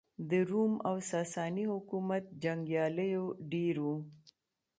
د 0.29 0.31
روم 0.49 0.73
او 0.87 0.95
ساسا 1.09 1.43
ني 1.55 1.63
حکومت 1.73 2.23
جنګیالېیو 2.43 3.25
ډېر 3.51 3.75
وو. 3.83 3.95